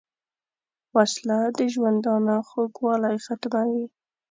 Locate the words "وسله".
0.95-1.39